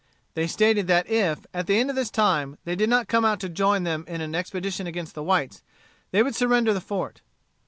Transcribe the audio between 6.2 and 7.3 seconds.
would surrender the fort.